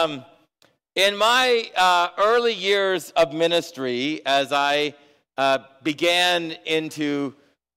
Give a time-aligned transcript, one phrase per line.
[0.00, 0.24] um,
[0.96, 4.94] in my uh, early years of ministry, as I
[5.36, 7.34] uh, began into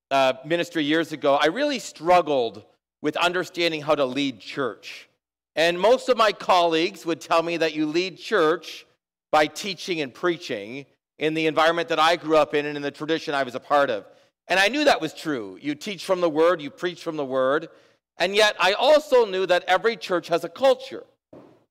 [0.09, 2.63] uh, ministry years ago, I really struggled
[3.01, 5.09] with understanding how to lead church.
[5.55, 8.85] And most of my colleagues would tell me that you lead church
[9.31, 10.85] by teaching and preaching
[11.19, 13.59] in the environment that I grew up in and in the tradition I was a
[13.59, 14.05] part of.
[14.47, 15.57] And I knew that was true.
[15.61, 17.69] You teach from the word, you preach from the word.
[18.17, 21.03] And yet I also knew that every church has a culture.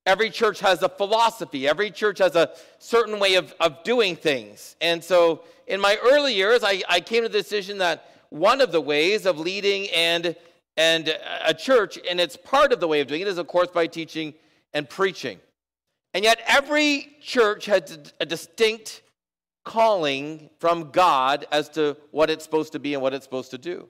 [0.05, 1.67] Every church has a philosophy.
[1.67, 4.75] Every church has a certain way of, of doing things.
[4.81, 8.71] And so in my early years, I, I came to the decision that one of
[8.71, 10.35] the ways of leading and,
[10.75, 13.69] and a church, and it's part of the way of doing it, is of course
[13.69, 14.33] by teaching
[14.73, 15.39] and preaching.
[16.13, 19.03] And yet every church has a distinct
[19.63, 23.57] calling from God as to what it's supposed to be and what it's supposed to
[23.57, 23.87] do.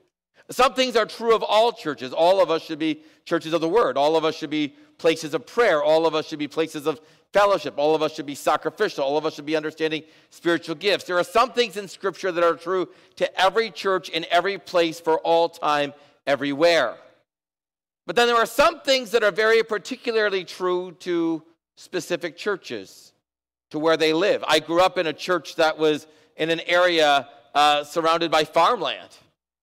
[0.53, 2.13] Some things are true of all churches.
[2.13, 3.97] All of us should be churches of the word.
[3.97, 5.81] All of us should be places of prayer.
[5.81, 7.73] All of us should be places of fellowship.
[7.77, 9.03] All of us should be sacrificial.
[9.03, 11.05] All of us should be understanding spiritual gifts.
[11.05, 14.99] There are some things in Scripture that are true to every church in every place
[14.99, 15.91] for all time,
[16.27, 16.97] everywhere.
[18.05, 21.41] But then there are some things that are very particularly true to
[21.77, 23.13] specific churches,
[23.71, 24.43] to where they live.
[24.47, 26.05] I grew up in a church that was
[26.37, 29.09] in an area uh, surrounded by farmland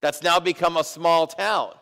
[0.02, 1.72] that's now become a small town.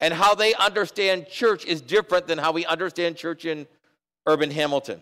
[0.00, 3.66] And how they understand church is different than how we understand church in
[4.26, 5.00] urban Hamilton.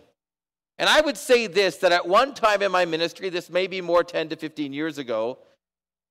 [0.77, 3.81] And I would say this that at one time in my ministry, this may be
[3.81, 5.37] more 10 to 15 years ago,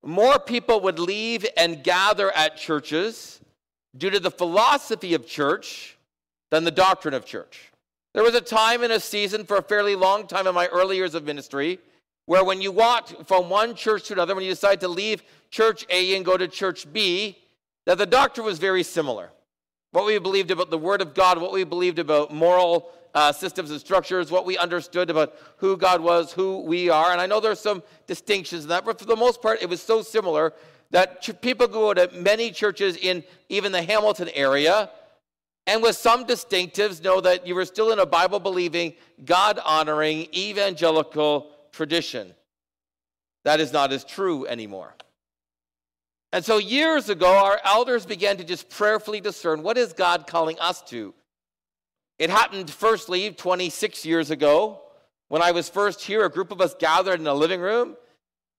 [0.05, 3.41] more people would leave and gather at churches
[3.97, 5.97] due to the philosophy of church
[6.50, 7.72] than the doctrine of church.
[8.12, 10.97] There was a time and a season for a fairly long time in my early
[10.97, 11.78] years of ministry
[12.27, 15.84] where when you walked from one church to another, when you decided to leave church
[15.91, 17.39] A and go to church B,
[17.86, 19.31] that the doctrine was very similar.
[19.92, 23.70] What we believed about the Word of God, what we believed about moral uh, systems
[23.70, 27.12] and structures, what we understood about who God was, who we are.
[27.12, 29.81] And I know there's some distinctions in that, but for the most part, it was
[29.81, 30.53] so similar
[30.91, 34.91] that ch- people go to many churches in even the Hamilton area,
[35.66, 38.94] and with some distinctives, know that you were still in a Bible believing,
[39.25, 42.35] God honoring, evangelical tradition.
[43.45, 44.95] That is not as true anymore.
[46.33, 50.59] And so years ago, our elders began to just prayerfully discern what is God calling
[50.59, 51.15] us to?
[52.19, 54.81] It happened firstly 26 years ago
[55.29, 56.25] when I was first here.
[56.25, 57.97] A group of us gathered in a living room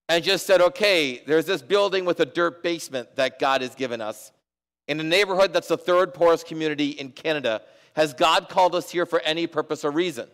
[0.07, 4.01] and just said, okay, there's this building with a dirt basement that God has given
[4.01, 4.31] us
[4.87, 7.61] in a neighborhood that's the third poorest community in Canada.
[7.95, 10.27] Has God called us here for any purpose or reason?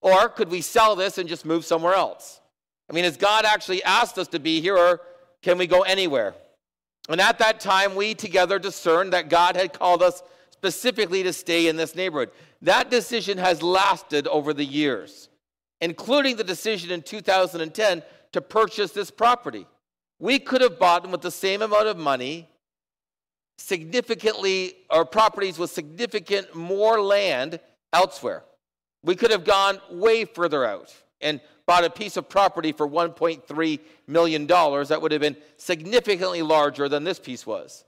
[0.00, 2.40] Or could we sell this and just move somewhere else?
[2.88, 5.00] I mean, has God actually asked us to be here or
[5.42, 6.34] can we go anywhere?
[7.08, 11.68] And at that time, we together discerned that God had called us specifically to stay
[11.68, 12.30] in this neighborhood.
[12.62, 15.28] That decision has lasted over the years,
[15.80, 18.02] including the decision in 2010
[18.32, 19.66] to purchase this property.
[20.18, 22.48] We could have bought them with the same amount of money,
[23.58, 27.60] significantly, or properties with significant more land
[27.92, 28.42] elsewhere.
[29.06, 33.80] We could have gone way further out and bought a piece of property for $1.3
[34.06, 37.84] million that would have been significantly larger than this piece was.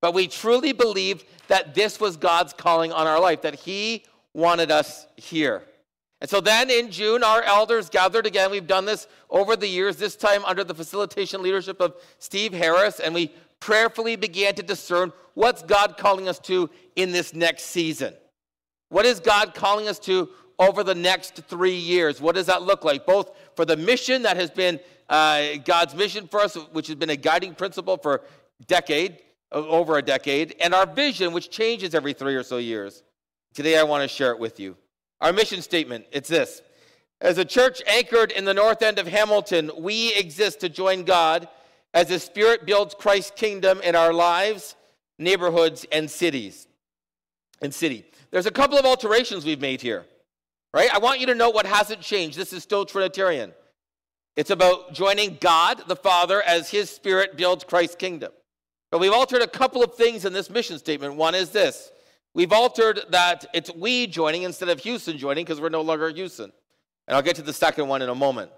[0.00, 4.70] But we truly believed that this was God's calling on our life, that He wanted
[4.70, 5.64] us here.
[6.20, 8.50] And so then in June, our elders gathered again.
[8.50, 13.00] We've done this over the years, this time under the facilitation leadership of Steve Harris,
[13.00, 18.14] and we prayerfully began to discern what's God calling us to in this next season.
[18.88, 20.28] What is God calling us to
[20.60, 22.20] over the next three years?
[22.20, 23.06] What does that look like?
[23.06, 24.78] Both for the mission that has been
[25.08, 28.22] uh, God's mission for us, which has been a guiding principle for
[28.68, 29.18] decade,
[29.50, 33.02] over a decade, and our vision, which changes every three or so years.
[33.54, 34.76] Today, I want to share it with you.
[35.20, 36.62] Our mission statement it's this
[37.20, 41.48] As a church anchored in the north end of Hamilton, we exist to join God
[41.92, 44.76] as the Spirit builds Christ's kingdom in our lives,
[45.18, 46.68] neighborhoods, and cities.
[47.62, 48.06] And city.
[48.30, 50.06] There's a couple of alterations we've made here,
[50.72, 50.92] right?
[50.92, 52.36] I want you to know what hasn't changed.
[52.36, 53.52] This is still Trinitarian.
[54.36, 58.32] It's about joining God the Father as His Spirit builds Christ's kingdom.
[58.90, 61.14] But we've altered a couple of things in this mission statement.
[61.16, 61.90] One is this
[62.34, 66.52] we've altered that it's we joining instead of Houston joining because we're no longer Houston.
[67.06, 68.50] And I'll get to the second one in a moment.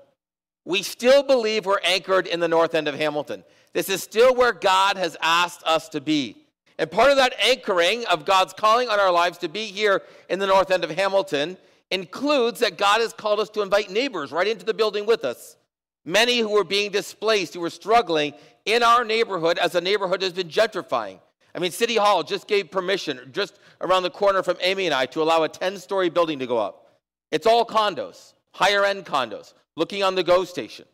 [0.65, 3.45] We still believe we're anchored in the north end of Hamilton.
[3.73, 6.37] This is still where God has asked us to be.
[6.79, 10.39] And part of that anchoring of God's calling on our lives to be here in
[10.39, 11.57] the north end of Hamilton
[11.93, 15.57] includes that God has called us to invite neighbors right into the building with us.
[16.05, 18.33] Many who were being displaced, who were struggling
[18.65, 21.21] in our neighborhood as the neighborhood has been gentrifying.
[21.55, 25.05] I mean, City Hall just gave permission just around the corner from Amy and I
[25.07, 26.97] to allow a 10 story building to go up.
[27.31, 30.87] It's all condos, higher end condos, looking on the GO station,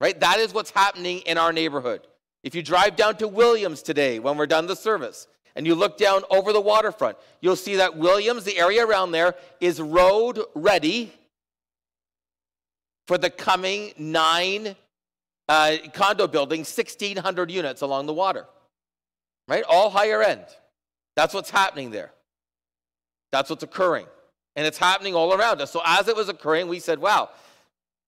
[0.00, 0.18] right?
[0.18, 2.06] That is what's happening in our neighborhood.
[2.42, 5.98] If you drive down to Williams today when we're done the service, and you look
[5.98, 11.12] down over the waterfront, you'll see that Williams, the area around there, is road ready
[13.06, 14.76] for the coming nine
[15.48, 18.46] uh, condo buildings, 1,600 units along the water.
[19.48, 19.64] Right?
[19.68, 20.44] All higher end.
[21.16, 22.12] That's what's happening there.
[23.32, 24.06] That's what's occurring.
[24.54, 25.70] And it's happening all around us.
[25.72, 27.30] So as it was occurring, we said, wow,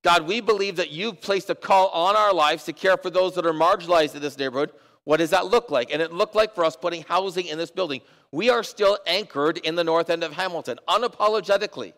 [0.04, 3.34] God, we believe that you've placed a call on our lives to care for those
[3.34, 4.72] that are marginalized in this neighborhood
[5.04, 5.92] what does that look like?
[5.92, 8.00] And it looked like for us putting housing in this building.
[8.30, 11.92] We are still anchored in the north end of Hamilton, unapologetically.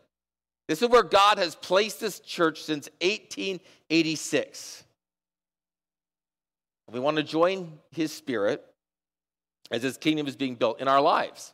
[0.68, 4.84] This is where God has placed this church since 1886.
[6.90, 8.64] We want to join his spirit
[9.70, 11.52] as his kingdom is being built in our lives.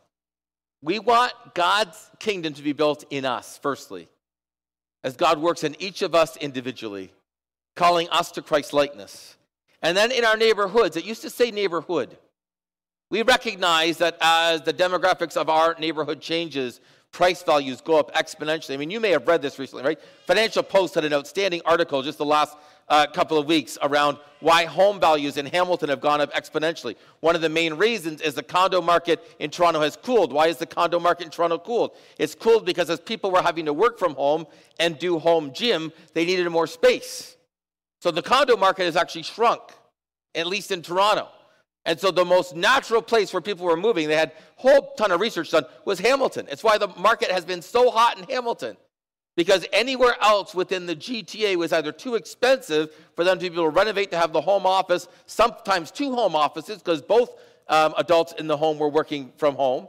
[0.83, 4.09] We want God's kingdom to be built in us, firstly,
[5.05, 7.13] as God works in each of us individually,
[7.77, 9.37] calling us to Christ's likeness.
[9.83, 12.17] And then in our neighborhoods, it used to say neighborhood.
[13.11, 16.81] We recognize that as the demographics of our neighborhood changes,
[17.13, 18.75] price values go up exponentially.
[18.75, 19.99] I mean, you may have read this recently, right?
[20.27, 22.57] Financial Post had an outstanding article just the last
[22.89, 26.97] uh, couple of weeks around why home values in Hamilton have gone up exponentially.
[27.21, 30.33] One of the main reasons is the condo market in Toronto has cooled.
[30.33, 31.97] Why is the condo market in Toronto cooled?
[32.19, 34.47] It's cooled because as people were having to work from home
[34.79, 37.37] and do home gym, they needed more space.
[38.01, 39.63] So the condo market has actually shrunk,
[40.35, 41.29] at least in Toronto.
[41.85, 45.13] And so the most natural place where people were moving, they had a whole ton
[45.13, 46.47] of research done, was Hamilton.
[46.51, 48.77] It's why the market has been so hot in Hamilton.
[49.37, 53.65] Because anywhere else within the GTA was either too expensive for them to be able
[53.65, 57.31] to renovate to have the home office, sometimes two home offices, because both
[57.69, 59.89] um, adults in the home were working from home,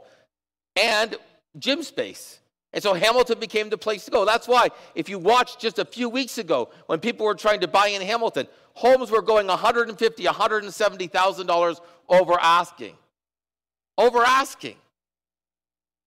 [0.76, 1.16] and
[1.58, 2.38] gym space.
[2.72, 4.24] And so Hamilton became the place to go.
[4.24, 7.68] That's why, if you watched just a few weeks ago when people were trying to
[7.68, 12.96] buy in Hamilton, homes were going 150, 170,000 dollars over asking,
[13.98, 14.76] over asking.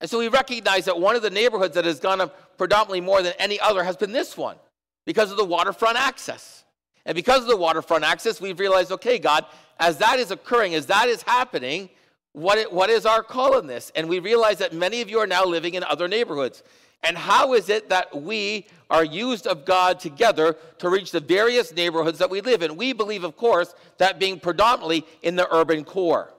[0.02, 3.22] And so we recognize that one of the neighborhoods that has gone up predominantly more
[3.22, 4.58] than any other has been this one
[5.06, 6.64] because of the waterfront access.
[7.06, 9.46] And because of the waterfront access, we've realized, okay, God,
[9.80, 11.90] as that is occurring, as that is happening,
[12.36, 13.92] what, what is our call in this?
[13.96, 16.64] And we realize that many of you are now living in other neighborhoods.
[17.02, 21.74] And how is it that we are used of God together to reach the various
[21.74, 22.76] neighborhoods that we live in?
[22.76, 26.34] We believe, of course, that being predominantly in the urban core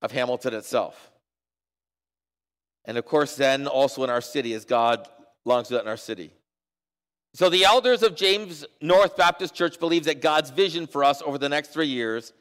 [0.00, 1.10] of Hamilton itself.
[2.86, 5.06] And of course, then also in our city, as God
[5.44, 6.32] longs to that in our city.
[7.34, 11.36] So the elders of James North Baptist Church believe that God's vision for us over
[11.36, 12.32] the next three years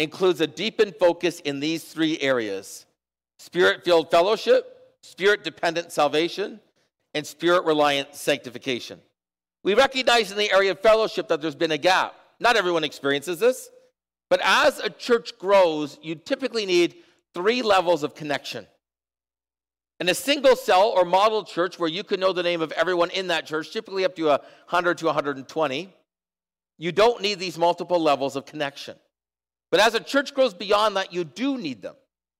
[0.00, 2.86] includes a deepened focus in these three areas
[3.38, 6.60] spirit filled fellowship, spirit dependent salvation,
[7.14, 8.98] and spirit reliant sanctification.
[9.62, 12.14] We recognize in the area of fellowship that there's been a gap.
[12.38, 13.70] Not everyone experiences this,
[14.30, 16.96] but as a church grows, you typically need
[17.34, 18.66] three levels of connection.
[20.00, 23.10] In a single cell or model church where you can know the name of everyone
[23.10, 25.94] in that church, typically up to 100 to 120,
[26.78, 28.96] you don't need these multiple levels of connection.
[29.70, 31.94] But as a church grows beyond that, you do need them.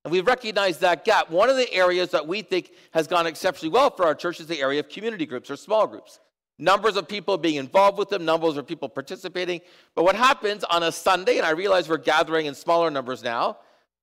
[0.04, 1.30] And we recognize that gap.
[1.30, 4.46] One of the areas that we think has gone exceptionally well for our church is
[4.46, 6.20] the area of community groups or small groups.
[6.58, 9.60] Numbers of people being involved with them, numbers of people participating.
[9.94, 13.58] But what happens on a Sunday, and I realize we're gathering in smaller numbers now,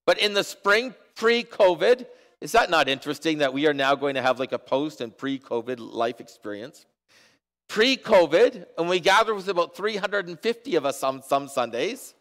[0.06, 2.06] but in the spring pre COVID,
[2.42, 5.16] is that not interesting that we are now going to have like a post and
[5.16, 6.86] pre COVID life experience?
[7.68, 12.14] Pre COVID, and we gathered with about 350 of us on some Sundays.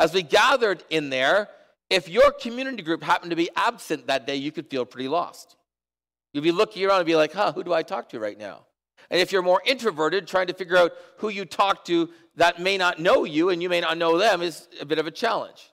[0.00, 1.50] As we gathered in there,
[1.90, 5.56] if your community group happened to be absent that day, you could feel pretty lost.
[6.32, 8.64] You'd be looking around and be like, huh, who do I talk to right now?
[9.10, 12.78] And if you're more introverted, trying to figure out who you talk to that may
[12.78, 15.70] not know you and you may not know them is a bit of a challenge.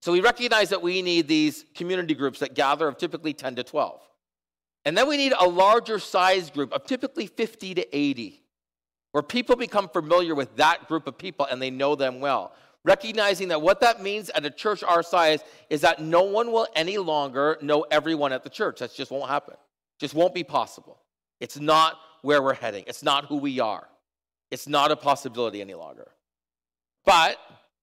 [0.00, 3.64] So we recognize that we need these community groups that gather of typically 10 to
[3.64, 4.00] 12.
[4.86, 8.42] And then we need a larger size group of typically 50 to 80,
[9.12, 13.48] where people become familiar with that group of people and they know them well recognizing
[13.48, 16.98] that what that means at a church our size is that no one will any
[16.98, 18.80] longer know everyone at the church.
[18.80, 19.54] That just won't happen.
[19.98, 20.98] Just won't be possible.
[21.40, 22.84] It's not where we're heading.
[22.86, 23.88] It's not who we are.
[24.50, 26.08] It's not a possibility any longer.
[27.04, 27.38] But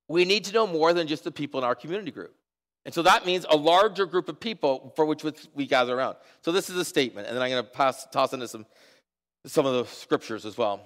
[0.07, 2.33] we need to know more than just the people in our community group.
[2.85, 6.17] And so that means a larger group of people for which we gather around.
[6.41, 8.65] So this is a statement, and then I'm going to pass, toss into some,
[9.45, 10.81] some of the scriptures as well.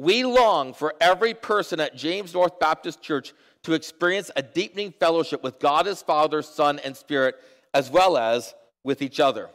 [0.00, 5.42] We long for every person at James North Baptist Church to experience a deepening fellowship
[5.42, 7.34] with God as Father, Son, and Spirit,
[7.74, 9.50] as well as with each other.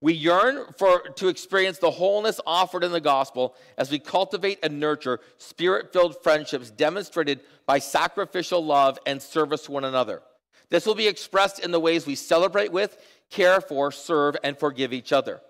[0.00, 4.78] We yearn for to experience the wholeness offered in the gospel as we cultivate and
[4.78, 10.22] nurture spirit-filled friendships demonstrated by sacrificial love and service to one another.
[10.70, 12.96] This will be expressed in the ways we celebrate with,
[13.28, 15.40] care for, serve, and forgive each other.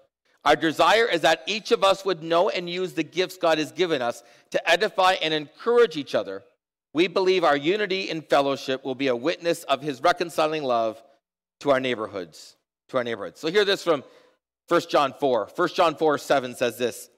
[0.45, 3.73] Our desire is that each of us would know and use the gifts God has
[3.73, 6.45] given us to edify and encourage each other.
[6.95, 11.03] We believe our unity in fellowship will be a witness of his reconciling love
[11.61, 12.57] to our neighborhoods,
[12.89, 13.41] to our neighborhoods.
[13.41, 14.05] So hear this from
[14.69, 15.51] 1 John 4.
[15.55, 17.11] 1 John 4 7 says this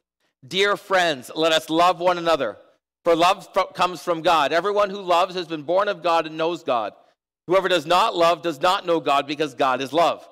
[0.47, 2.57] Dear friends, let us love one another,
[3.05, 4.53] for love comes from God.
[4.53, 6.95] Everyone who loves has been born of God and knows God.
[7.47, 10.27] Whoever does not love does not know God because God is love.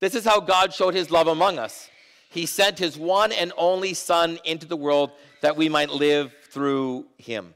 [0.00, 1.88] This is how God showed his love among us.
[2.34, 7.06] He sent his one and only Son into the world that we might live through
[7.16, 7.54] him.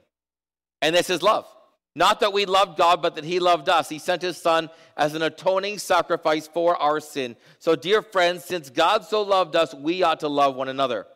[0.81, 1.53] And this is love.
[1.97, 3.89] Not that we loved God, but that he loved us.
[3.89, 7.35] He sent his Son as an atoning sacrifice for our sin.
[7.59, 11.09] So, dear friends, since God so loved us, we ought to love one another.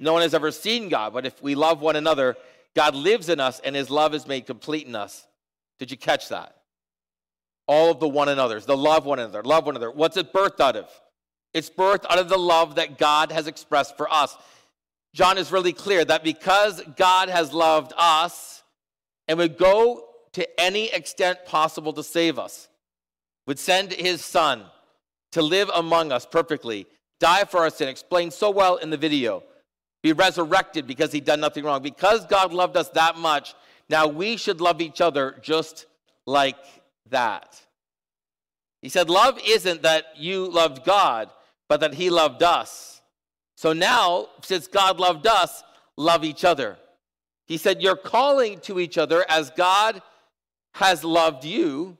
[0.00, 2.34] No one has ever seen God, but if we love one another,
[2.74, 5.26] God lives in us and his love is made complete in us.
[5.78, 6.56] Did you catch that?
[7.66, 9.90] All of the one another's, the love one another, love one another.
[9.90, 10.88] What's it birthed out of?
[11.56, 14.36] It's birthed out of the love that God has expressed for us.
[15.14, 18.62] John is really clear that because God has loved us
[19.26, 22.68] and would go to any extent possible to save us,
[23.46, 24.64] would send his son
[25.32, 26.86] to live among us perfectly,
[27.20, 29.42] die for our sin, explained so well in the video,
[30.02, 31.80] be resurrected because he'd done nothing wrong.
[31.80, 33.54] Because God loved us that much,
[33.88, 35.86] now we should love each other just
[36.26, 36.58] like
[37.08, 37.58] that.
[38.82, 41.30] He said, Love isn't that you loved God,
[41.68, 43.00] but that He loved us.
[43.56, 45.64] So now, since God loved us,
[45.96, 46.76] love each other.
[47.46, 50.02] He said, You're calling to each other as God
[50.74, 51.96] has loved you,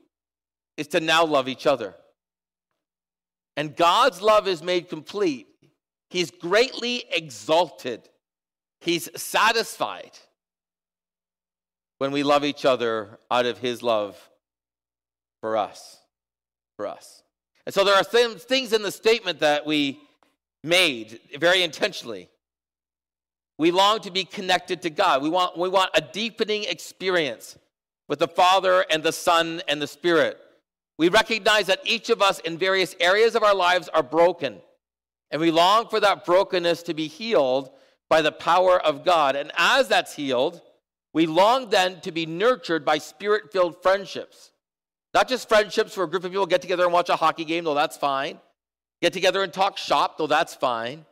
[0.77, 1.95] is to now love each other.
[3.57, 5.47] And God's love is made complete.
[6.11, 8.09] He's greatly exalted,
[8.81, 10.13] He's satisfied
[11.99, 14.17] when we love each other out of His love
[15.41, 15.99] for us.
[16.77, 17.23] For us.
[17.67, 20.01] And so there are things in the statement that we
[20.63, 22.31] made very intentionally.
[23.59, 25.23] We long to be connected to God.
[25.23, 27.59] We want, we want a deepening experience
[28.09, 30.39] with the Father and the Son and the Spirit.
[30.99, 34.61] We recognize that each of us in various areas of our lives are broken,
[35.31, 37.71] and we long for that brokenness to be healed
[38.09, 39.37] by the power of God.
[39.37, 40.63] And as that's healed,
[41.13, 44.53] we long then to be nurtured by spirit filled friendships.
[45.17, 47.65] Not just friendships where a group of people get together and watch a hockey game,
[47.65, 48.39] though that's fine.
[49.01, 51.07] Get together and talk shop, though that's fine.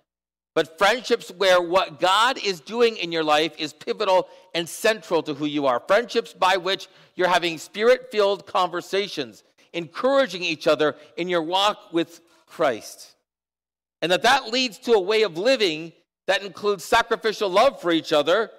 [0.54, 5.32] But friendships where what God is doing in your life is pivotal and central to
[5.32, 5.80] who you are.
[5.80, 9.42] Friendships by which you're having spirit filled conversations,
[9.72, 13.16] encouraging each other in your walk with Christ.
[14.02, 15.94] And that that leads to a way of living
[16.26, 18.50] that includes sacrificial love for each other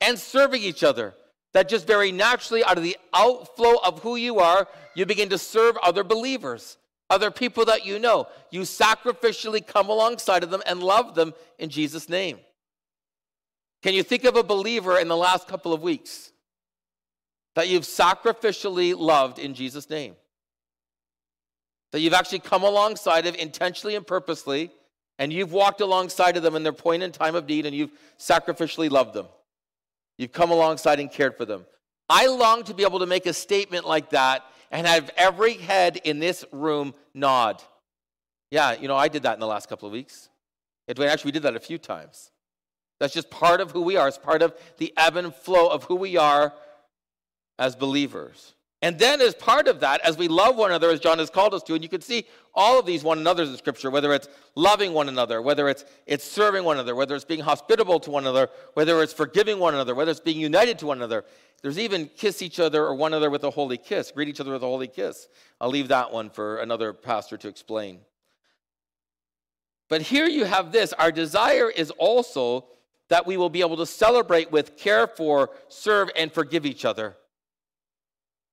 [0.00, 1.12] and serving each other
[1.52, 5.38] that just very naturally, out of the outflow of who you are, you begin to
[5.38, 6.78] serve other believers,
[7.10, 8.26] other people that you know.
[8.50, 12.38] You sacrificially come alongside of them and love them in Jesus' name.
[13.82, 16.32] Can you think of a believer in the last couple of weeks
[17.54, 20.14] that you've sacrificially loved in Jesus' name?
[21.90, 24.70] That you've actually come alongside of intentionally and purposely,
[25.18, 27.92] and you've walked alongside of them in their point in time of need, and you've
[28.18, 29.26] sacrificially loved them.
[30.18, 31.66] You've come alongside and cared for them.
[32.08, 36.00] I long to be able to make a statement like that and have every head
[36.04, 37.62] in this room nod.
[38.50, 40.28] Yeah, you know, I did that in the last couple of weeks.
[40.88, 42.30] Actually, we did that a few times.
[43.00, 44.08] That's just part of who we are.
[44.08, 46.52] It's part of the ebb and flow of who we are
[47.58, 48.54] as believers.
[48.82, 51.54] And then, as part of that, as we love one another, as John has called
[51.54, 54.28] us to, and you can see all of these one another's in Scripture, whether it's
[54.56, 58.24] loving one another, whether it's, it's serving one another, whether it's being hospitable to one
[58.24, 61.24] another, whether it's forgiving one another, whether it's being united to one another.
[61.62, 64.50] There's even kiss each other or one another with a holy kiss, greet each other
[64.50, 65.28] with a holy kiss.
[65.60, 68.00] I'll leave that one for another pastor to explain.
[69.88, 72.66] But here you have this our desire is also
[73.10, 77.14] that we will be able to celebrate with, care for, serve, and forgive each other.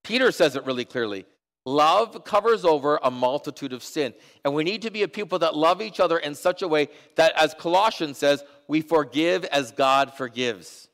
[0.10, 1.24] Peter says it really clearly.
[1.68, 4.12] Love covers over a multitude of sin.
[4.44, 6.90] And we need to be a people that love each other in such a way
[7.16, 10.88] that, as Colossians says, we forgive as God forgives.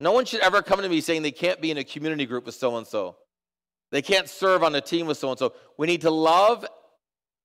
[0.00, 2.46] No one should ever come to me saying they can't be in a community group
[2.46, 3.14] with so and so.
[3.92, 5.52] They can't serve on a team with so and so.
[5.78, 6.66] We need to love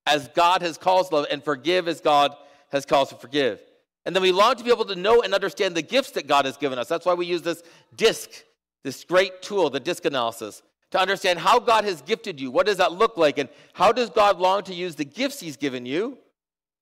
[0.07, 2.35] as God has called to love and forgive as God
[2.71, 3.61] has called to forgive.
[4.07, 6.45] And then we long to be able to know and understand the gifts that God
[6.45, 6.87] has given us.
[6.87, 7.61] That's why we use this
[7.95, 8.31] disc
[8.83, 10.61] this great tool, the disc analysis,
[10.91, 12.51] to understand how God has gifted you.
[12.51, 13.37] What does that look like?
[13.37, 16.17] And how does God long to use the gifts He's given you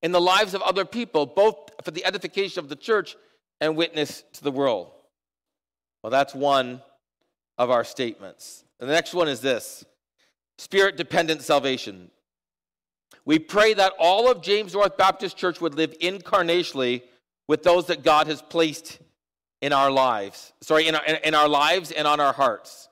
[0.02, 3.16] in the lives of other people, both for the edification of the church
[3.60, 4.90] and witness to the world.
[6.02, 6.80] Well, that's one
[7.58, 8.64] of our statements.
[8.78, 9.84] And the next one is this
[10.58, 12.10] spirit dependent salvation.
[13.26, 17.02] We pray that all of James North Baptist Church would live incarnationally
[17.48, 18.98] with those that God has placed
[19.62, 22.88] in our lives, sorry, in our, in our lives and on our hearts,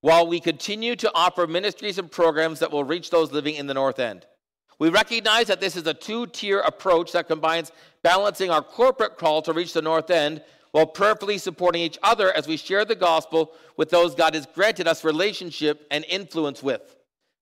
[0.00, 3.74] while we continue to offer ministries and programs that will reach those living in the
[3.74, 4.26] North End.
[4.78, 7.72] We recognize that this is a two tier approach that combines
[8.02, 12.46] balancing our corporate call to reach the North End while prayerfully supporting each other as
[12.46, 16.96] we share the gospel with those God has granted us relationship and influence with.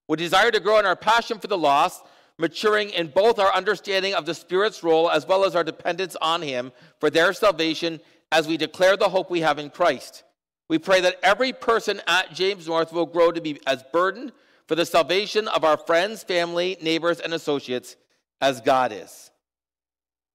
[0.09, 2.05] We desire to grow in our passion for the lost,
[2.39, 6.43] maturing in both our understanding of the Spirit's role as well as our dependence on
[6.43, 6.71] Him
[7.01, 8.01] for their salvation
[8.35, 10.25] as we declare the hope we have in Christ.
[10.69, 14.33] We pray that every person at James North will grow to be as burdened
[14.67, 17.95] for the salvation of our friends, family, neighbors, and associates
[18.41, 19.31] as God is.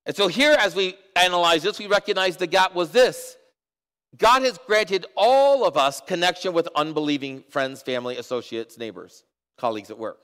[0.05, 3.35] And so, here, as we analyze this, we recognize the gap was this
[4.17, 9.25] God has granted all of us connection with unbelieving friends, family, associates, neighbors,
[9.57, 10.19] colleagues at work.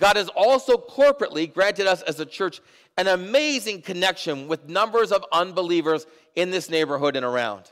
[0.00, 2.60] God has also corporately granted us as a church
[2.96, 7.70] an amazing connection with numbers of unbelievers in this neighborhood and around.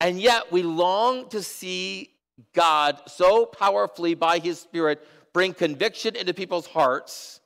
[0.00, 2.10] And yet, we long to see
[2.54, 7.40] God so powerfully by His Spirit bring conviction into people's hearts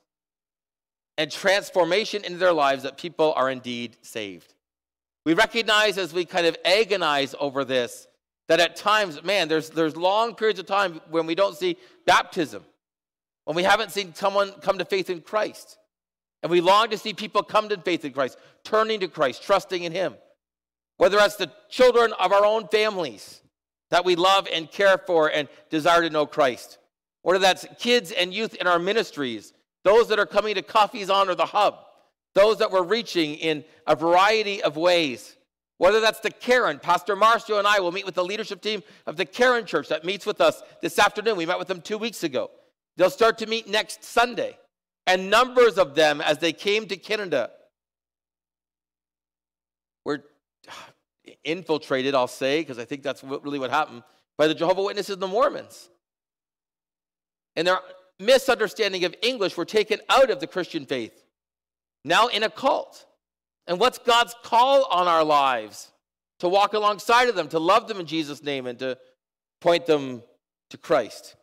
[1.17, 4.53] and transformation into their lives that people are indeed saved.
[5.25, 8.07] We recognize as we kind of agonize over this
[8.47, 12.63] that at times, man, there's, there's long periods of time when we don't see baptism,
[13.47, 15.77] when we haven't seen someone come to faith in Christ.
[16.43, 19.83] And we long to see people come to faith in Christ, turning to Christ, trusting
[19.83, 20.15] in Him.
[20.97, 23.39] Whether that's the children of our own families
[23.89, 26.77] that we love and care for and desire to know Christ,
[27.21, 29.53] whether that's kids and youth in our ministries
[29.85, 31.77] those that are coming to Coffees On or the Hub,
[32.35, 35.37] those that we're reaching in a variety of ways.
[35.77, 39.15] Whether that's the Karen, Pastor Marcio and I will meet with the leadership team of
[39.15, 41.37] the Karen Church that meets with us this afternoon.
[41.37, 42.51] We met with them two weeks ago.
[42.97, 44.57] They'll start to meet next Sunday.
[45.05, 47.51] And numbers of them, as they came to Canada,
[50.03, 50.23] were
[51.43, 54.03] infiltrated, I'll say, because I think that's really what happened,
[54.37, 55.89] by the Jehovah Witnesses and the Mormons.
[57.55, 57.79] And they're
[58.19, 61.23] misunderstanding of English were taken out of the Christian faith,
[62.03, 63.05] now in a cult.
[63.67, 65.91] And what's God's call on our lives?
[66.39, 68.97] To walk alongside of them, to love them in Jesus' name, and to
[69.61, 70.21] point them
[70.69, 71.36] to Christ.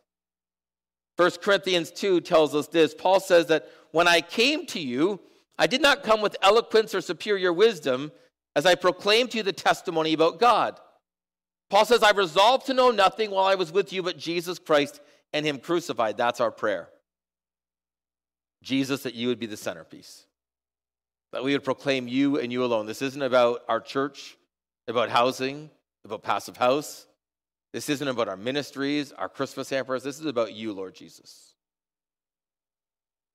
[1.17, 2.93] 1 Corinthians 2 tells us this.
[2.93, 5.21] Paul says that when I came to you,
[5.57, 8.11] I did not come with eloquence or superior wisdom
[8.55, 10.79] as I proclaimed to you the testimony about God.
[11.69, 14.99] Paul says, I resolved to know nothing while I was with you but Jesus Christ
[15.33, 16.17] and Him crucified.
[16.17, 16.89] That's our prayer.
[18.61, 20.25] Jesus, that you would be the centerpiece,
[21.31, 22.85] that we would proclaim you and you alone.
[22.85, 24.37] This isn't about our church,
[24.87, 25.69] about housing,
[26.03, 27.05] about passive house.
[27.75, 30.01] This isn't about our ministries, our Christmas hampers.
[30.01, 31.53] This is about you, Lord Jesus.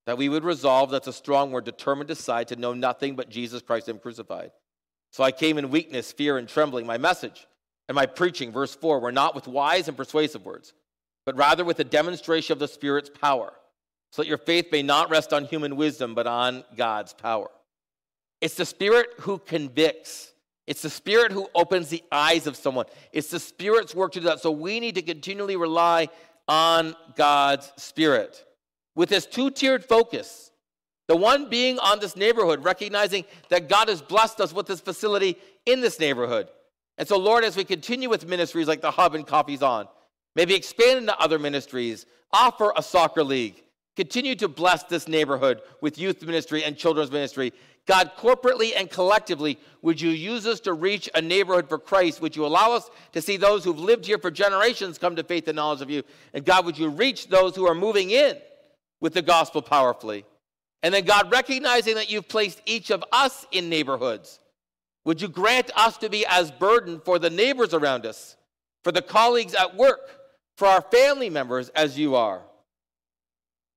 [0.07, 3.29] That we would resolve, that's a strong word, determined to decide to know nothing but
[3.29, 4.51] Jesus Christ and crucified.
[5.13, 6.87] So I came in weakness, fear, and trembling.
[6.87, 7.47] My message
[7.89, 10.73] and my preaching, verse 4, were not with wise and persuasive words
[11.27, 13.53] but rather with a demonstration of the Spirit's power,
[14.11, 17.51] so that your faith may not rest on human wisdom, but on God's power.
[18.41, 20.30] It's the Spirit who convicts.
[20.71, 22.87] It's the Spirit who opens the eyes of someone.
[23.13, 24.41] It's the Spirit's work to do that.
[24.41, 26.09] So we need to continually rely
[26.49, 28.43] on God's Spirit.
[28.95, 30.51] With this two tiered focus,
[31.09, 35.37] the one being on this neighborhood, recognizing that God has blessed us with this facility
[35.67, 36.49] in this neighborhood.
[36.97, 39.87] And so, Lord, as we continue with ministries like the Hub and Coffees On,
[40.37, 43.63] Maybe expand into other ministries, offer a soccer league,
[43.97, 47.53] continue to bless this neighborhood with youth ministry and children's ministry.
[47.91, 52.23] God, corporately and collectively, would you use us to reach a neighborhood for Christ?
[52.23, 55.49] Would you allow us to see those who've lived here for generations come to faith
[55.49, 56.05] and knowledge of you?
[56.33, 58.37] And God, would you reach those who are moving in
[59.01, 60.25] with the gospel powerfully?
[60.85, 64.39] And then, God, recognizing that you've placed each of us in neighborhoods,
[65.05, 68.37] would you grant us to be as burdened for the neighbors around us,
[68.85, 70.21] for the colleagues at work,
[70.57, 72.41] for our family members as you are.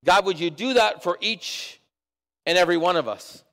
[0.05, 1.79] God, would you do that for each
[2.45, 3.43] and every one of us?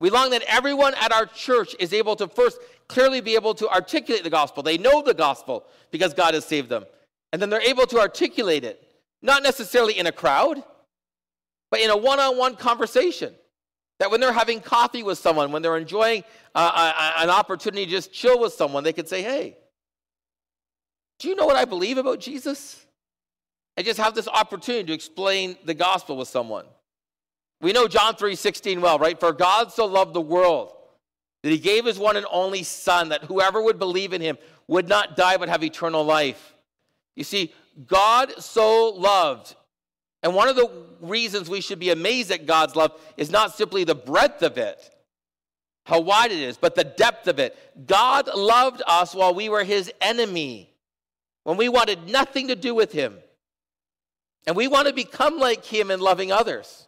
[0.00, 3.68] We long that everyone at our church is able to first clearly be able to
[3.68, 4.62] articulate the gospel.
[4.62, 6.84] They know the gospel because God has saved them.
[7.32, 8.82] And then they're able to articulate it,
[9.22, 10.62] not necessarily in a crowd,
[11.70, 13.34] but in a one on one conversation.
[13.98, 16.22] That when they're having coffee with someone, when they're enjoying
[16.54, 19.56] uh, uh, an opportunity to just chill with someone, they could say, hey,
[21.18, 22.86] do you know what I believe about Jesus?
[23.76, 26.64] And just have this opportunity to explain the gospel with someone.
[27.60, 29.18] We know John 3:16 well, right?
[29.18, 30.72] For God so loved the world
[31.42, 34.88] that he gave his one and only son that whoever would believe in him would
[34.88, 36.54] not die but have eternal life.
[37.16, 37.52] You see,
[37.86, 39.54] God so loved.
[40.22, 43.84] And one of the reasons we should be amazed at God's love is not simply
[43.84, 44.90] the breadth of it,
[45.84, 47.56] how wide it is, but the depth of it.
[47.86, 50.74] God loved us while we were his enemy,
[51.44, 53.16] when we wanted nothing to do with him.
[54.46, 56.87] And we want to become like him in loving others.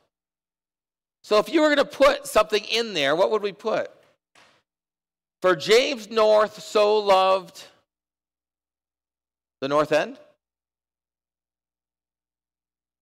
[1.23, 3.91] So if you were going to put something in there, what would we put?
[5.43, 7.65] For James North so loved
[9.61, 10.19] the North End?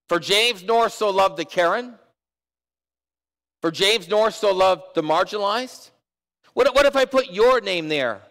[0.07, 1.95] For James North so loved the Karen?
[3.61, 5.91] For James North so loved the marginalized?
[6.53, 8.21] What, what if I put your name there?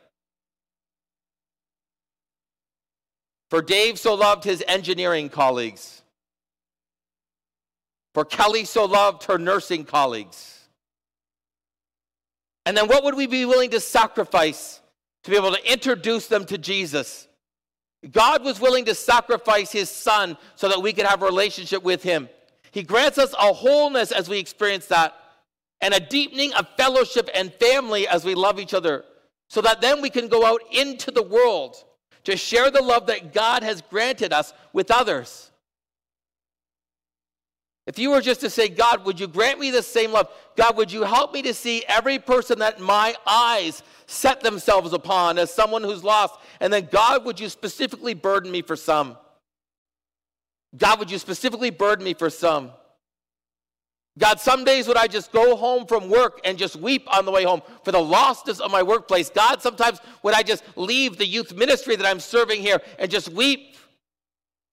[3.50, 6.02] For Dave so loved his engineering colleagues.
[8.18, 10.66] For Kelly so loved her nursing colleagues.
[12.66, 14.80] And then what would we be willing to sacrifice
[15.22, 17.28] to be able to introduce them to Jesus?
[18.10, 22.02] God was willing to sacrifice his son so that we could have a relationship with
[22.02, 22.28] him.
[22.72, 25.14] He grants us a wholeness as we experience that
[25.80, 29.04] and a deepening of fellowship and family as we love each other
[29.48, 31.76] so that then we can go out into the world
[32.24, 35.47] to share the love that God has granted us with others.
[37.88, 40.28] If you were just to say, God, would you grant me the same love?
[40.56, 45.38] God, would you help me to see every person that my eyes set themselves upon
[45.38, 46.34] as someone who's lost?
[46.60, 49.16] And then, God, would you specifically burden me for some?
[50.76, 52.72] God, would you specifically burden me for some?
[54.18, 57.30] God, some days would I just go home from work and just weep on the
[57.30, 59.30] way home for the lostness of my workplace.
[59.30, 63.30] God, sometimes would I just leave the youth ministry that I'm serving here and just
[63.30, 63.76] weep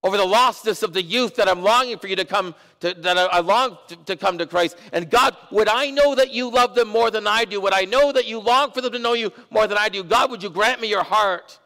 [0.05, 3.17] over the lostness of the youth that I'm longing for you to come to, that
[3.17, 4.77] I, I long to, to come to Christ.
[4.93, 7.59] And God, would I know that you love them more than I do?
[7.59, 10.03] Would I know that you long for them to know you more than I do?
[10.03, 11.57] God, would you grant me your heart?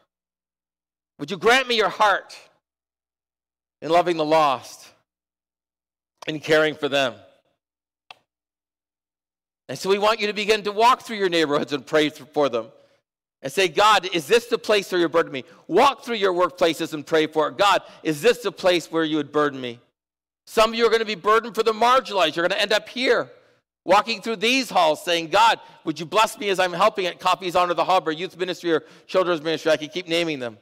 [1.18, 2.34] Would you grant me your heart
[3.82, 4.88] in loving the lost
[6.26, 7.12] and caring for them?
[9.68, 12.48] And so we want you to begin to walk through your neighborhoods and pray for
[12.48, 12.68] them
[13.42, 15.44] and say, God, is this the place where you burden me?
[15.66, 17.56] Walk through your workplaces and pray for it.
[17.56, 19.80] God, is this the place where you would burden me?
[20.46, 22.36] Some of you are going to be burdened for the marginalized.
[22.36, 23.30] You're going to end up here,
[23.84, 27.56] walking through these halls, saying, God, would you bless me as I'm helping at Coffees
[27.56, 29.70] On or the Hub or Youth Ministry or Children's Ministry?
[29.70, 30.58] I can keep naming them.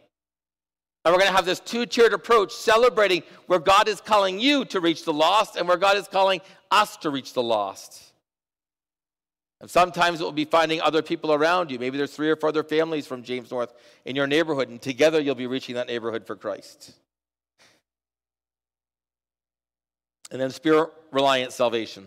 [1.05, 4.65] And we're going to have this two tiered approach, celebrating where God is calling you
[4.67, 8.08] to reach the lost and where God is calling us to reach the lost.
[9.61, 11.79] And sometimes it will be finding other people around you.
[11.79, 13.73] Maybe there's three or four other families from James North
[14.05, 16.93] in your neighborhood, and together you'll be reaching that neighborhood for Christ.
[20.31, 22.07] And then spirit reliant salvation.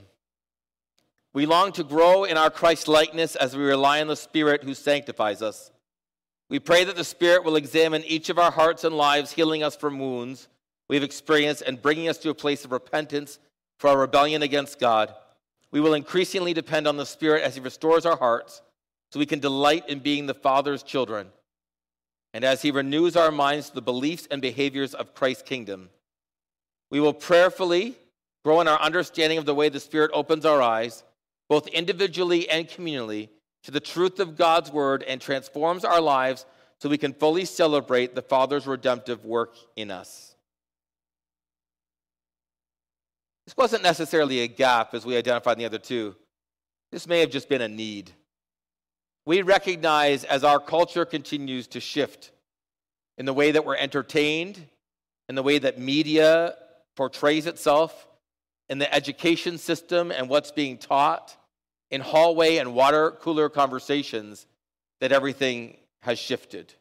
[1.34, 4.74] We long to grow in our Christ likeness as we rely on the Spirit who
[4.74, 5.72] sanctifies us.
[6.50, 9.76] We pray that the Spirit will examine each of our hearts and lives, healing us
[9.76, 10.50] from wounds
[10.90, 13.40] we've experienced and bringing us to a place of repentance
[13.80, 15.14] for our rebellion against God
[15.72, 18.62] we will increasingly depend on the Spirit as He restores our hearts
[19.12, 21.28] so we can delight in being the Father's children.
[22.34, 25.90] And as He renews our minds to the beliefs and behaviors of Christ's kingdom,
[26.90, 27.96] we will prayerfully
[28.44, 31.04] grow in our understanding of the way the Spirit opens our eyes,
[31.50, 33.30] both individually and communally,
[33.64, 36.46] to the truth of God's word and transforms our lives
[36.80, 40.31] so we can fully celebrate the Father's redemptive work in us.
[43.46, 46.16] This wasn't necessarily a gap as we identified in the other two.
[46.92, 48.12] This may have just been a need.
[49.26, 52.32] We recognize as our culture continues to shift
[53.18, 54.68] in the way that we're entertained,
[55.30, 56.56] in the way that media
[56.96, 58.08] portrays itself,
[58.70, 61.36] in the education system and what's being taught,
[61.90, 64.48] in hallway and water cooler conversations,
[65.02, 66.74] that everything has shifted.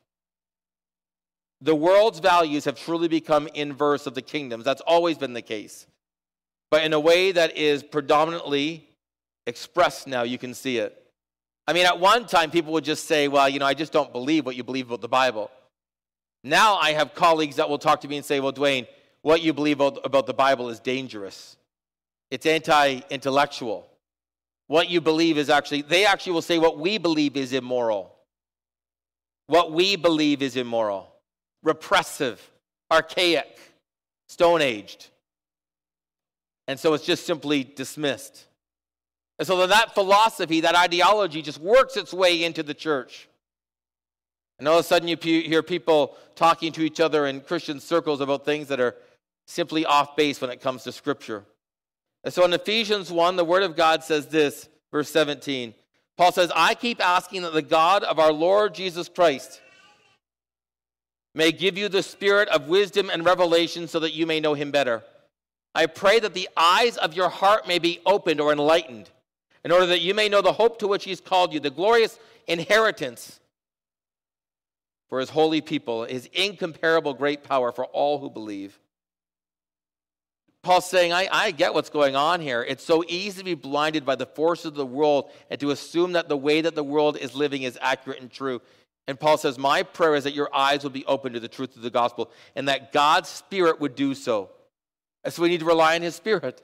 [1.60, 4.64] The world's values have truly become inverse of the kingdoms.
[4.64, 5.86] That's always been the case
[6.70, 8.90] but in a way that is predominantly
[9.46, 10.22] expressed now.
[10.22, 10.96] You can see it.
[11.66, 14.12] I mean, at one time, people would just say, well, you know, I just don't
[14.12, 15.50] believe what you believe about the Bible.
[16.42, 18.86] Now I have colleagues that will talk to me and say, well, Dwayne,
[19.22, 21.56] what you believe about the Bible is dangerous.
[22.30, 23.86] It's anti intellectual.
[24.68, 28.14] What you believe is actually, they actually will say what we believe is immoral.
[29.48, 31.12] What we believe is immoral,
[31.64, 32.40] repressive,
[32.90, 33.58] archaic,
[34.28, 35.08] stone aged.
[36.70, 38.46] And so it's just simply dismissed.
[39.40, 43.28] And so then that philosophy, that ideology just works its way into the church.
[44.56, 48.20] And all of a sudden you hear people talking to each other in Christian circles
[48.20, 48.94] about things that are
[49.48, 51.42] simply off base when it comes to Scripture.
[52.22, 55.74] And so in Ephesians 1, the Word of God says this, verse 17.
[56.16, 59.60] Paul says, I keep asking that the God of our Lord Jesus Christ
[61.34, 64.70] may give you the spirit of wisdom and revelation so that you may know him
[64.70, 65.02] better.
[65.74, 69.10] I pray that the eyes of your heart may be opened or enlightened,
[69.64, 72.18] in order that you may know the hope to which he's called you, the glorious
[72.46, 73.40] inheritance
[75.08, 78.78] for his holy people, his incomparable great power for all who believe.
[80.62, 82.62] Paul's saying, I, I get what's going on here.
[82.62, 86.12] It's so easy to be blinded by the forces of the world and to assume
[86.12, 88.60] that the way that the world is living is accurate and true.
[89.06, 91.76] And Paul says, My prayer is that your eyes will be open to the truth
[91.76, 94.50] of the gospel and that God's Spirit would do so.
[95.24, 96.62] And so we need to rely on His Spirit.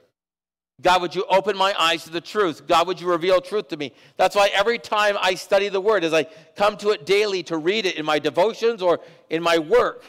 [0.81, 2.67] God, would you open my eyes to the truth?
[2.67, 3.93] God, would you reveal truth to me?
[4.15, 7.57] That's why every time I study the Word, as I come to it daily to
[7.57, 10.03] read it in my devotions or in my work,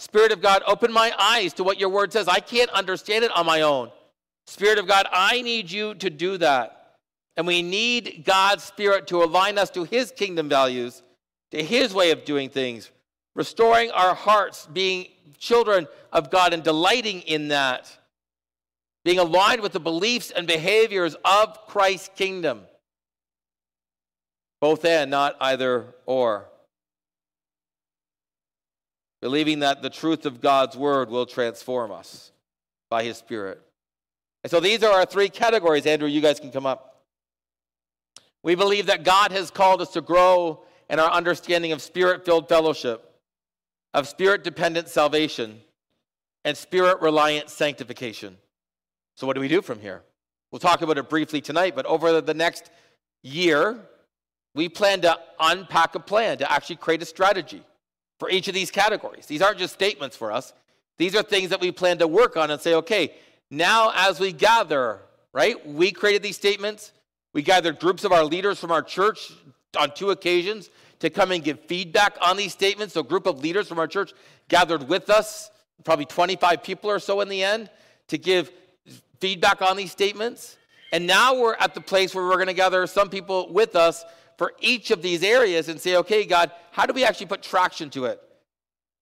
[0.00, 2.26] Spirit of God, open my eyes to what your word says.
[2.26, 3.90] I can't understand it on my own.
[4.46, 6.96] Spirit of God, I need you to do that.
[7.36, 11.02] And we need God's Spirit to align us to his kingdom values,
[11.50, 12.90] to his way of doing things,
[13.34, 15.06] restoring our hearts, being
[15.38, 17.96] children of God and delighting in that,
[19.04, 22.62] being aligned with the beliefs and behaviors of Christ's kingdom.
[24.60, 26.48] Both and, not either or
[29.22, 32.32] believing that the truth of God's word will transform us
[32.90, 33.60] by his spirit.
[34.42, 35.86] And so these are our three categories.
[35.86, 37.04] Andrew, you guys can come up.
[38.42, 42.48] We believe that God has called us to grow in our understanding of spirit filled
[42.48, 43.09] fellowship,
[43.94, 45.60] of spirit dependent salvation,
[46.44, 48.36] and spirit reliant sanctification.
[49.16, 50.02] So, what do we do from here?
[50.50, 52.70] We'll talk about it briefly tonight, but over the next
[53.22, 53.78] year,
[54.54, 57.62] we plan to unpack a plan to actually create a strategy
[58.18, 59.26] for each of these categories.
[59.26, 60.52] These aren't just statements for us,
[60.98, 63.14] these are things that we plan to work on and say, okay,
[63.50, 65.00] now as we gather,
[65.32, 65.66] right?
[65.66, 66.92] We created these statements.
[67.32, 69.32] We gathered groups of our leaders from our church
[69.78, 70.68] on two occasions
[71.00, 72.94] to come and give feedback on these statements.
[72.94, 74.12] So, a group of leaders from our church
[74.48, 75.50] gathered with us,
[75.84, 77.70] probably 25 people or so in the end,
[78.08, 78.52] to give
[79.18, 80.56] feedback on these statements.
[80.92, 84.04] And now we're at the place where we're going to gather some people with us
[84.38, 87.90] for each of these areas and say, okay, God, how do we actually put traction
[87.90, 88.20] to it?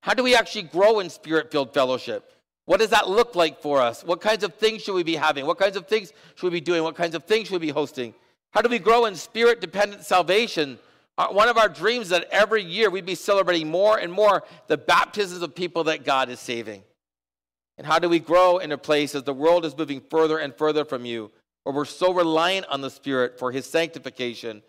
[0.01, 2.33] How do we actually grow in spirit filled fellowship?
[2.67, 4.05] What does that look like for us?
[4.05, 5.47] What kinds of things should we be having?
[5.47, 6.83] What kinds of things should we be doing?
[6.83, 8.15] What kinds of things should we be hosting?
[8.51, 10.79] How do we grow in spirit dependent salvation?
[11.19, 14.79] One of our dreams is that every year we'd be celebrating more and more the
[14.79, 16.85] baptisms of people that God is saving.
[17.77, 20.55] And how do we grow in a place as the world is moving further and
[20.55, 21.33] further from you,
[21.65, 24.63] where we're so reliant on the Spirit for His sanctification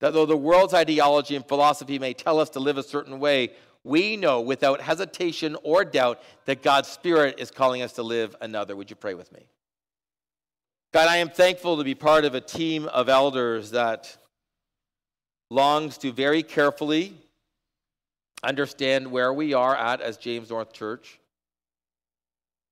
[0.00, 3.52] that though the world's ideology and philosophy may tell us to live a certain way,
[3.82, 8.76] we know without hesitation or doubt that God's Spirit is calling us to live another.
[8.76, 9.46] Would you pray with me?
[10.92, 14.16] God, I am thankful to be part of a team of elders that
[15.50, 17.16] longs to very carefully
[18.42, 21.18] understand where we are at as James North Church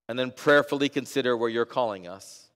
[0.08, 2.48] and then prayerfully consider where you're calling us.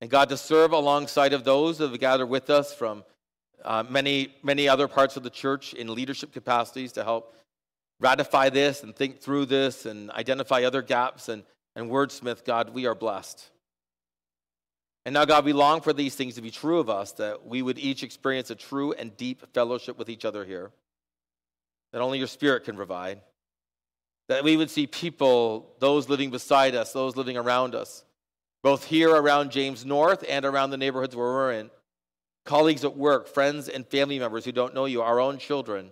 [0.00, 3.04] And God, to serve alongside of those that have gathered with us from
[3.64, 7.36] uh, many, many other parts of the church in leadership capacities to help
[8.00, 11.42] ratify this and think through this and identify other gaps and,
[11.76, 13.50] and wordsmith, God, we are blessed.
[15.06, 17.62] And now, God, we long for these things to be true of us, that we
[17.62, 20.70] would each experience a true and deep fellowship with each other here,
[21.92, 23.20] that only your Spirit can provide.
[24.28, 28.04] That we would see people, those living beside us, those living around us,
[28.62, 31.70] both here around James North and around the neighborhoods where we're in,
[32.44, 35.90] colleagues at work, friends and family members who don't know you, our own children.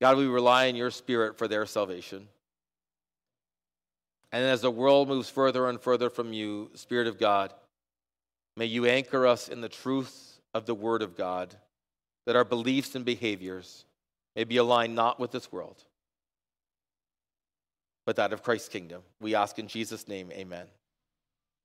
[0.00, 2.26] God, we rely on your Spirit for their salvation.
[4.32, 7.52] And as the world moves further and further from you, Spirit of God,
[8.56, 11.54] may you anchor us in the truth of the Word of God,
[12.26, 13.84] that our beliefs and behaviors
[14.36, 15.84] may be aligned not with this world,
[18.06, 19.02] but that of Christ's kingdom.
[19.20, 20.66] We ask in Jesus' name, amen.